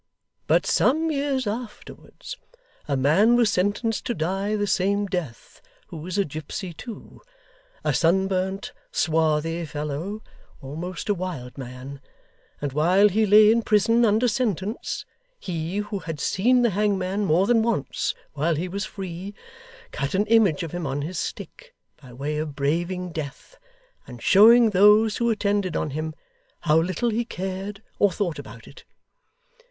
But, 0.47 0.65
some 0.65 1.11
years 1.11 1.45
afterwards, 1.45 2.35
a 2.87 2.97
man 2.97 3.35
was 3.35 3.51
sentenced 3.51 4.03
to 4.05 4.15
die 4.15 4.55
the 4.55 4.65
same 4.65 5.05
death, 5.05 5.61
who 5.89 5.97
was 5.97 6.17
a 6.17 6.25
gipsy 6.25 6.73
too; 6.73 7.21
a 7.83 7.93
sunburnt, 7.93 8.73
swarthy 8.91 9.63
fellow, 9.63 10.23
almost 10.59 11.07
a 11.07 11.13
wild 11.13 11.55
man; 11.55 12.01
and 12.59 12.73
while 12.73 13.09
he 13.09 13.27
lay 13.27 13.51
in 13.51 13.61
prison, 13.61 14.03
under 14.03 14.27
sentence, 14.27 15.05
he, 15.39 15.77
who 15.77 15.99
had 15.99 16.19
seen 16.19 16.63
the 16.63 16.71
hangman 16.71 17.23
more 17.23 17.45
than 17.45 17.61
once 17.61 18.15
while 18.33 18.55
he 18.55 18.67
was 18.67 18.85
free, 18.85 19.35
cut 19.91 20.15
an 20.15 20.25
image 20.25 20.63
of 20.63 20.71
him 20.71 20.87
on 20.87 21.03
his 21.03 21.19
stick, 21.19 21.75
by 22.01 22.11
way 22.11 22.39
of 22.39 22.55
braving 22.55 23.11
death, 23.11 23.55
and 24.07 24.19
showing 24.23 24.71
those 24.71 25.17
who 25.17 25.29
attended 25.29 25.75
on 25.75 25.91
him, 25.91 26.15
how 26.61 26.79
little 26.81 27.11
he 27.11 27.23
cared 27.23 27.83
or 27.99 28.11
thought 28.11 28.39
about 28.39 28.67
it. 28.67 28.83